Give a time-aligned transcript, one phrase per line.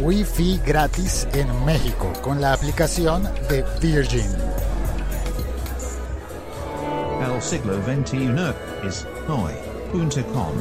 [0.00, 4.30] Wi-Fi gratis en México con la aplicación de Virgin.
[7.20, 10.52] El siglo XXI es hoy.com.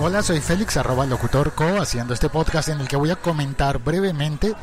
[0.00, 3.78] Hola, soy Félix, arroba locutor co, haciendo este podcast en el que voy a comentar
[3.78, 4.54] brevemente,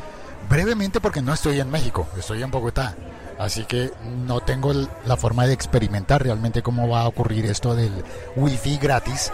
[0.50, 2.94] brevemente porque no estoy en México, estoy en Bogotá.
[3.38, 3.92] Así que
[4.26, 4.72] no tengo
[5.06, 7.92] la forma de experimentar realmente cómo va a ocurrir esto del
[8.36, 9.32] Wi-Fi gratis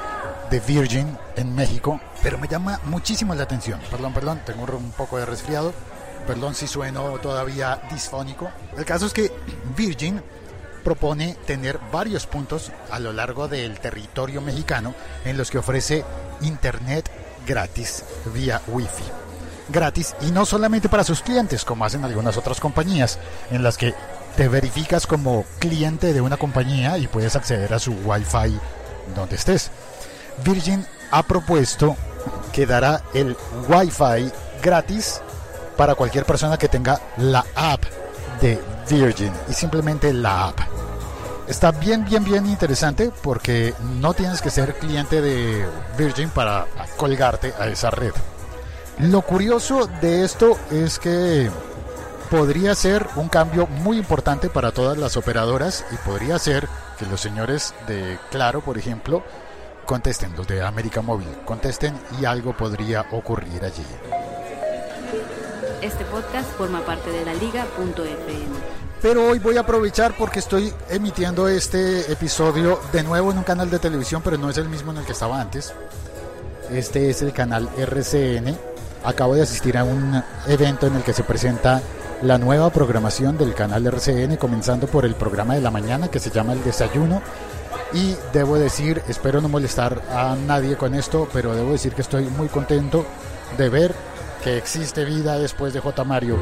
[0.52, 3.80] de Virgin en México, pero me llama muchísimo la atención.
[3.90, 5.72] Perdón, perdón, tengo un poco de resfriado.
[6.26, 8.50] Perdón si sueno todavía disfónico.
[8.76, 9.32] El caso es que
[9.74, 10.20] Virgin
[10.84, 14.94] propone tener varios puntos a lo largo del territorio mexicano
[15.24, 16.04] en los que ofrece
[16.42, 17.10] internet
[17.46, 19.04] gratis vía Wi-Fi.
[19.70, 23.18] Gratis y no solamente para sus clientes, como hacen algunas otras compañías,
[23.50, 23.94] en las que
[24.36, 28.60] te verificas como cliente de una compañía y puedes acceder a su Wi-Fi
[29.14, 29.70] donde estés.
[30.44, 31.96] Virgin ha propuesto
[32.52, 33.36] que dará el
[33.68, 34.30] Wi-Fi
[34.62, 35.20] gratis
[35.76, 37.82] para cualquier persona que tenga la app
[38.40, 40.60] de Virgin y simplemente la app.
[41.48, 45.66] Está bien, bien, bien interesante porque no tienes que ser cliente de
[45.98, 46.66] Virgin para
[46.96, 48.12] colgarte a esa red.
[48.98, 51.50] Lo curioso de esto es que
[52.30, 57.20] podría ser un cambio muy importante para todas las operadoras y podría ser que los
[57.20, 59.22] señores de Claro, por ejemplo,
[59.92, 63.84] contesten, los de América Móvil, contesten y algo podría ocurrir allí.
[65.82, 68.56] Este podcast forma parte de la liga.fm.
[69.02, 73.68] Pero hoy voy a aprovechar porque estoy emitiendo este episodio de nuevo en un canal
[73.68, 75.74] de televisión, pero no es el mismo en el que estaba antes.
[76.70, 78.56] Este es el canal RCN.
[79.04, 81.82] Acabo de asistir a un evento en el que se presenta
[82.22, 86.30] la nueva programación del canal RCN, comenzando por el programa de la mañana que se
[86.30, 87.20] llama El Desayuno
[87.94, 92.24] y debo decir, espero no molestar a nadie con esto, pero debo decir que estoy
[92.24, 93.04] muy contento
[93.58, 93.94] de ver
[94.42, 96.04] que existe vida después de J.
[96.04, 96.38] Mario.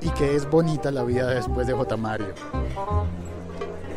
[0.00, 1.96] Y que es bonita la vida después de J.
[1.96, 2.34] Mario.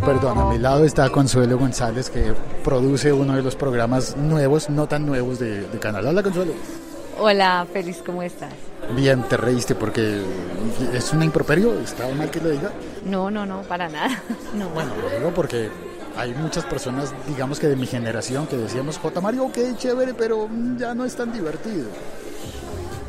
[0.06, 2.34] Perdón, a mi lado está Consuelo González, que
[2.64, 6.06] produce uno de los programas nuevos, no tan nuevos de, Canal.
[6.06, 6.52] Hola, Consuelo.
[7.18, 8.73] Hola, feliz, ¿cómo estás?
[8.96, 10.22] Bien, te reíste porque
[10.94, 12.72] es un improperio, ¿estaba mal que lo diga?
[13.06, 14.22] No, no, no, para nada.
[14.54, 14.70] No.
[14.70, 15.70] Bueno, lo digo porque
[16.16, 19.20] hay muchas personas, digamos que de mi generación, que decíamos, J.
[19.20, 21.88] Mario, ok, chévere, pero ya no es tan divertido.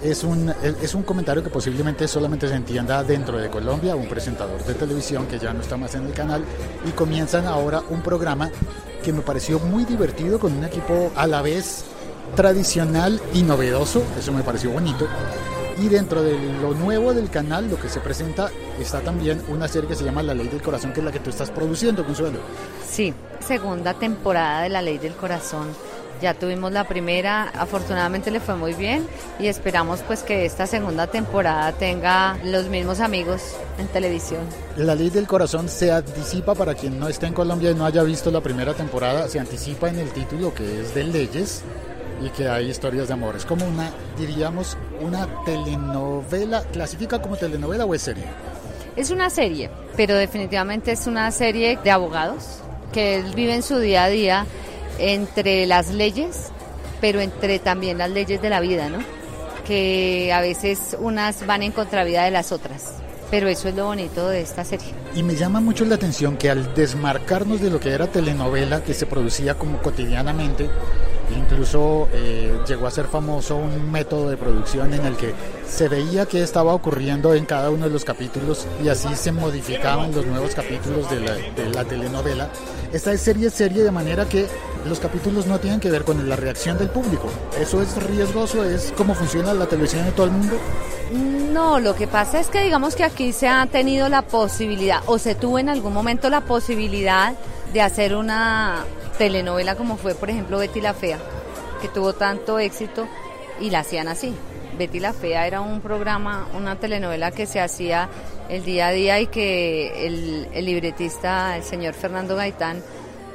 [0.03, 4.63] Es un, es un comentario que posiblemente solamente se entienda dentro de Colombia, un presentador
[4.65, 6.43] de televisión que ya no está más en el canal,
[6.87, 8.51] y comienzan ahora un programa
[9.03, 11.85] que me pareció muy divertido con un equipo a la vez
[12.35, 15.07] tradicional y novedoso, eso me pareció bonito.
[15.79, 19.89] Y dentro de lo nuevo del canal, lo que se presenta, está también una serie
[19.89, 22.39] que se llama La Ley del Corazón, que es la que tú estás produciendo, Consuelo.
[22.89, 25.69] Sí, segunda temporada de La Ley del Corazón.
[26.23, 29.07] Ya tuvimos la primera, afortunadamente le fue muy bien
[29.39, 33.43] y esperamos pues que esta segunda temporada tenga los mismos amigos
[33.79, 34.41] en televisión.
[34.77, 38.03] La Ley del Corazón se anticipa para quien no esté en Colombia y no haya
[38.05, 41.63] visto la primera temporada, se anticipa en el título que es de leyes
[42.25, 43.35] y que hay historias de amor.
[43.37, 46.63] Es como una, diríamos, una telenovela.
[46.73, 48.25] ¿Clasifica como telenovela o es serie?
[48.97, 52.61] Es una serie, pero definitivamente es una serie de abogados
[52.93, 54.47] que viven su día a día
[54.99, 56.51] entre las leyes,
[57.01, 58.99] pero entre también las leyes de la vida, ¿no?
[59.67, 62.95] Que a veces unas van en contravía de las otras.
[63.31, 64.95] Pero eso es lo bonito de esta serie.
[65.17, 68.95] Y me llama mucho la atención que al desmarcarnos de lo que era telenovela, que
[68.95, 70.71] se producía como cotidianamente,
[71.31, 75.35] Incluso eh, llegó a ser famoso un método de producción en el que
[75.67, 80.13] se veía qué estaba ocurriendo en cada uno de los capítulos y así se modificaban
[80.15, 82.49] los nuevos capítulos de la, de la telenovela.
[82.93, 84.47] Esta es serie serie de manera que
[84.87, 87.29] los capítulos no tienen que ver con la reacción del público.
[87.59, 88.63] ¿Eso es riesgoso?
[88.63, 90.57] ¿Es cómo funciona la televisión de todo el mundo?
[91.53, 95.19] No, lo que pasa es que digamos que aquí se ha tenido la posibilidad o
[95.19, 97.35] se tuvo en algún momento la posibilidad
[97.75, 98.85] de hacer una
[99.19, 101.19] telenovela como fue, por ejemplo, Betty la Fea,
[101.83, 103.09] que tuvo tanto éxito
[103.61, 104.33] y la hacían así.
[104.79, 108.09] Betty la Fea era un programa, una telenovela que se hacía
[108.49, 112.81] el día a día y que el, libretista, el señor Fernando Gaitán,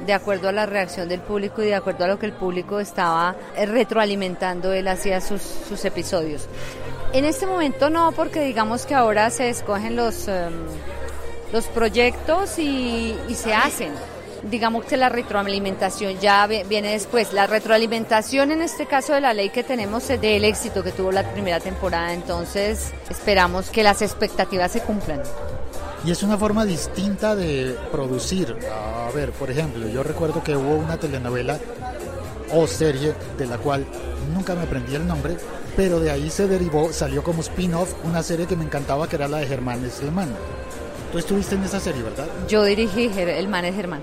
[0.06, 2.80] de acuerdo a la reacción del público y de acuerdo a lo que el público
[2.80, 6.48] estaba retroalimentando, él hacía sus, episodios.
[7.12, 10.54] En este momento no, porque digamos que ahora se escogen los, em,
[11.52, 13.92] los proyectos y se hacen
[14.42, 17.32] digamos que la retroalimentación ya viene después.
[17.32, 21.12] La retroalimentación en este caso de la ley que tenemos es del éxito que tuvo
[21.12, 25.22] la primera temporada, entonces esperamos que las expectativas se cumplan.
[26.04, 28.56] Y es una forma distinta de producir.
[28.72, 31.58] A ver, por ejemplo, yo recuerdo que hubo una telenovela
[32.52, 33.84] o serie de la cual
[34.32, 35.36] nunca me aprendí el nombre,
[35.76, 39.28] pero de ahí se derivó, salió como spin-off una serie que me encantaba que era
[39.28, 40.34] la de Germán Esselman.
[41.12, 42.26] Tú estuviste en esa serie, ¿verdad?
[42.48, 44.00] Yo dirigí El Man es Germán.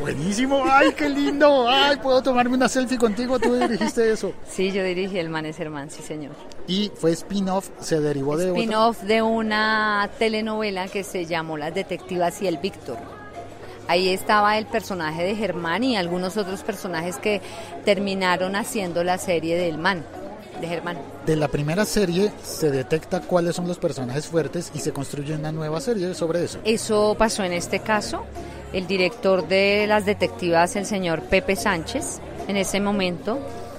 [0.00, 4.32] Buenísimo, ay, qué lindo, ay, puedo tomarme una selfie contigo, tú dirigiste eso.
[4.48, 6.32] Sí, yo dirigí El Man es Germán, sí señor.
[6.66, 11.74] Y fue spin-off, se derivó de otra- Spin-off de una telenovela que se llamó Las
[11.74, 12.98] Detectivas y el Víctor.
[13.86, 17.40] Ahí estaba el personaje de Germán y algunos otros personajes que
[17.84, 20.04] terminaron haciendo la serie del Man,
[20.60, 20.98] de Germán.
[21.26, 25.52] De la primera serie se detecta cuáles son los personajes fuertes y se construye una
[25.52, 26.58] nueva serie sobre eso.
[26.64, 28.24] Eso pasó en este caso.
[28.74, 32.18] El director de las detectivas, el señor Pepe Sánchez,
[32.48, 33.38] en ese momento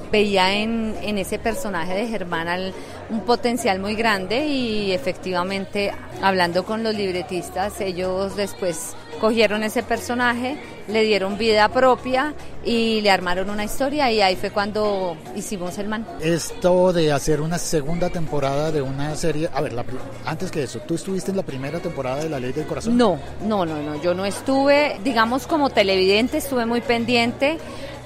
[0.09, 2.71] veía en, ese personaje de Germán
[3.09, 10.57] un potencial muy grande y efectivamente hablando con los libretistas, ellos después cogieron ese personaje,
[10.87, 12.33] le dieron vida propia
[12.65, 16.05] y le armaron una historia y ahí fue cuando hicimos el man.
[16.19, 19.85] Esto de hacer una segunda temporada de una serie, a ver, la
[20.25, 22.97] antes que eso, ¿tú estuviste en la primera temporada de La Ley del Corazón?
[22.97, 24.01] No, no, no, no.
[24.01, 27.57] Yo no estuve, digamos, como televidente, estuve muy pendiente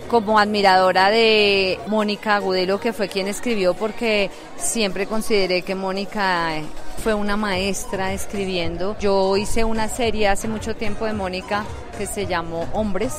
[0.09, 6.61] como admiradora de Mónica Agudelo, que fue quien escribió, porque siempre consideré que Mónica
[7.03, 8.97] fue una maestra escribiendo.
[8.99, 11.63] Yo hice una serie hace mucho tiempo de Mónica
[11.97, 13.13] que se llamó Hombres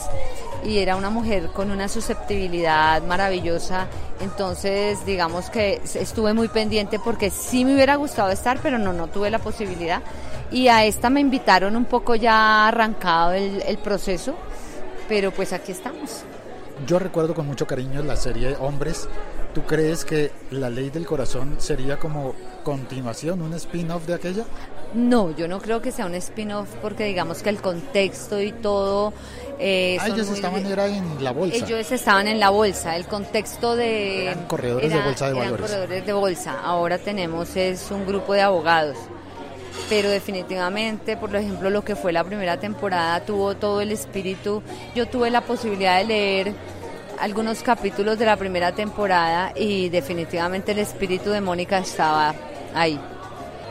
[0.65, 3.87] y era una mujer con una susceptibilidad maravillosa.
[4.21, 9.09] Entonces, digamos que estuve muy pendiente porque sí me hubiera gustado estar, pero no, no
[9.09, 10.03] tuve la posibilidad.
[10.51, 14.35] Y a esta me invitaron un poco ya arrancado el, el proceso,
[15.09, 16.25] pero pues aquí estamos.
[16.87, 19.09] Yo recuerdo con mucho cariño la serie Hombres.
[19.55, 24.45] ¿Tú crees que La Ley del Corazón sería como continuación, un spin-off de aquella?
[24.95, 29.13] No, yo no creo que sea un spin-off porque digamos que el contexto y todo...
[29.59, 31.65] eh, Ah, ellos muy- estaban era en la bolsa.
[31.65, 34.27] Ellos estaban en la bolsa, el contexto de...
[34.27, 35.67] Eran corredores de bolsa de eran valores.
[35.71, 38.97] corredores de bolsa, ahora tenemos es un grupo de abogados.
[39.89, 44.63] Pero definitivamente, por ejemplo, lo que fue la primera temporada tuvo todo el espíritu.
[44.95, 46.53] Yo tuve la posibilidad de leer
[47.21, 52.35] algunos capítulos de la primera temporada y definitivamente el espíritu de Mónica estaba
[52.75, 52.99] ahí.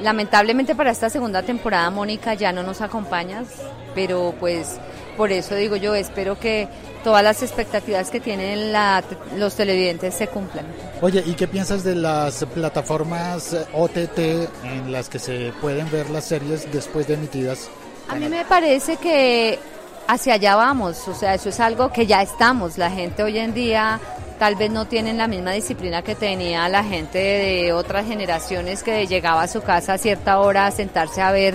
[0.01, 3.47] Lamentablemente para esta segunda temporada Mónica ya no nos acompañas,
[3.95, 4.77] pero pues
[5.17, 6.69] por eso digo yo, espero que
[7.03, 9.03] todas las expectativas que tienen la-
[9.35, 10.65] los televidentes se cumplan.
[11.01, 14.19] Oye, ¿y qué piensas de las plataformas eh, OTT
[14.63, 17.69] en las que se pueden ver las series después de emitidas?
[18.07, 19.59] A mí me parece que
[20.09, 22.79] hacia allá vamos, o sea, eso es algo que ya estamos.
[22.79, 23.99] La gente hoy en día
[24.39, 29.05] tal vez no tienen la misma disciplina que tenía la gente de otras generaciones que
[29.05, 31.53] llegaba a su casa a cierta hora a sentarse a ver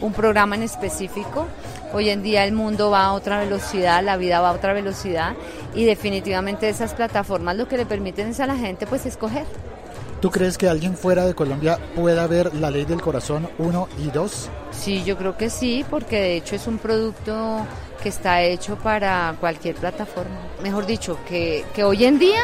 [0.00, 1.46] un programa en específico.
[1.92, 5.34] Hoy en día el mundo va a otra velocidad, la vida va a otra velocidad
[5.72, 9.46] y definitivamente esas plataformas lo que le permiten es a la gente pues escoger.
[10.22, 14.10] ¿Tú crees que alguien fuera de Colombia pueda ver La Ley del Corazón 1 y
[14.10, 14.50] 2?
[14.70, 17.66] Sí, yo creo que sí, porque de hecho es un producto
[18.02, 20.36] que está hecho para cualquier plataforma.
[20.62, 22.40] Mejor dicho, que, que hoy en día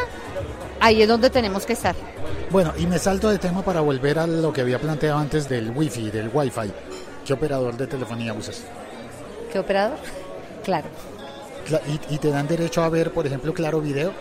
[0.81, 1.95] ahí es donde tenemos que estar.
[2.51, 5.71] Bueno, y me salto de tema para volver a lo que había planteado antes del
[5.71, 6.73] Wi-Fi, del Wi-Fi.
[7.27, 8.63] ¿Qué operador de telefonía usas?
[9.53, 9.99] ¿Qué operador?
[10.65, 10.89] Claro.
[11.67, 14.13] Cla- ¿Y, y te dan derecho a ver, por ejemplo, Claro Video?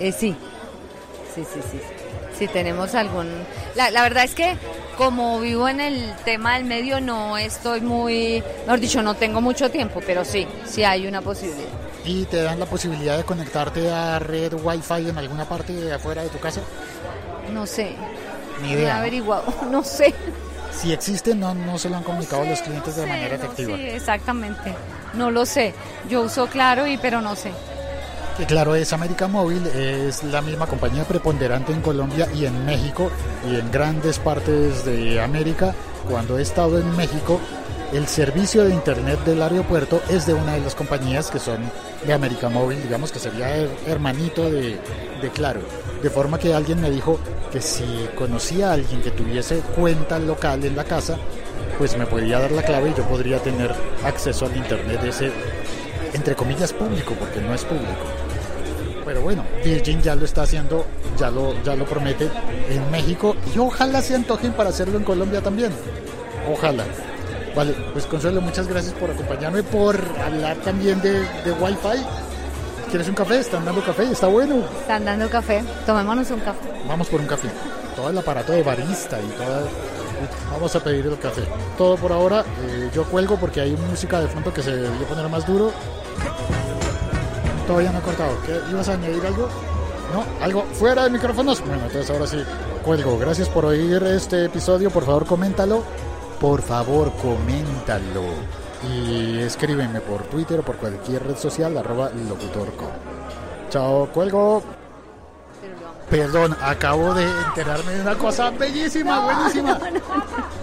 [0.00, 0.34] Eh, sí.
[1.32, 1.78] Sí, sí, sí.
[2.36, 3.28] Si tenemos algún...
[3.76, 4.56] La, la verdad es que
[4.98, 8.42] como vivo en el tema del medio no estoy muy...
[8.66, 11.70] Mejor dicho, no tengo mucho tiempo, pero sí, sí hay una posibilidad.
[12.04, 16.22] ¿Y te dan la posibilidad de conectarte a red Wi-Fi en alguna parte de afuera
[16.22, 16.62] de tu casa?
[17.52, 17.94] No sé.
[18.60, 18.94] Ni No he idea.
[18.94, 19.00] ¿no?
[19.00, 20.12] averiguado, no sé.
[20.72, 23.76] Si existe, no, no se lo han comunicado los clientes de manera no, efectiva.
[23.76, 24.74] Sí, exactamente.
[25.14, 25.74] No lo sé.
[26.10, 27.52] Yo uso Claro y pero no sé.
[28.38, 33.10] Que claro, es América Móvil, es la misma compañía preponderante en Colombia y en México
[33.50, 35.74] y en grandes partes de América.
[36.08, 37.40] Cuando he estado en México,
[37.92, 41.58] el servicio de internet del aeropuerto es de una de las compañías que son
[42.06, 44.78] de América Móvil, digamos que sería her- hermanito de,
[45.20, 45.60] de Claro.
[46.00, 47.18] De forma que alguien me dijo
[47.50, 51.16] que si conocía a alguien que tuviese cuenta local en la casa,
[51.76, 55.32] pues me podría dar la clave y yo podría tener acceso al internet ese,
[56.12, 58.04] entre comillas, público, porque no es público.
[59.08, 60.84] Pero bueno, Virgin ya lo está haciendo,
[61.16, 62.28] ya lo, ya lo promete
[62.68, 65.72] en México y ojalá se antojen para hacerlo en Colombia también.
[66.52, 66.84] Ojalá.
[67.56, 72.04] Vale, pues Consuelo, muchas gracias por acompañarme, por hablar también de, de Wi-Fi.
[72.90, 73.38] ¿Quieres un café?
[73.38, 74.56] Están dando café, está bueno.
[74.78, 75.64] Están dando café.
[75.86, 76.68] Tomémonos un café.
[76.86, 77.48] Vamos por un café.
[77.96, 79.62] Todo el aparato de barista y toda...
[80.52, 81.44] Vamos a pedir el café.
[81.78, 82.44] Todo por ahora.
[82.60, 85.72] eh, yo cuelgo porque hay música de fondo que se debió poner más duro.
[87.68, 88.32] Todavía no he cortado.
[88.44, 88.58] ¿Qué?
[88.70, 89.48] ¿Ibas a añadir algo?
[90.12, 90.44] ¿No?
[90.44, 91.60] ¿Algo fuera de micrófonos?
[91.60, 92.42] Bueno, entonces ahora sí,
[92.82, 93.18] cuelgo.
[93.18, 94.90] Gracias por oír este episodio.
[94.90, 95.84] Por favor, coméntalo.
[96.40, 98.24] Por favor, coméntalo.
[98.90, 102.86] Y escríbeme por Twitter o por cualquier red social, arroba locutorco.
[103.70, 104.62] Chao, cuelgo.
[106.08, 109.78] Perdón, acabo de enterarme de una cosa bellísima, buenísima.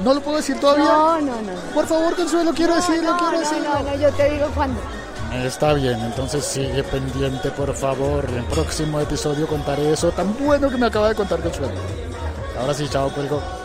[0.03, 0.85] No, lo puedo decir todavía.
[0.85, 1.51] No, no, no.
[1.75, 3.69] Por favor, Consuelo, quiero decirlo, no, quiero decirlo.
[3.75, 4.79] no, no, yo te digo cuándo.
[5.43, 8.25] Está bien, entonces sigue pendiente, por favor.
[8.29, 11.73] En el próximo episodio contaré eso tan bueno que me acaba de contar Consuelo.
[12.57, 13.64] Ahora sí, chao, cuelgo.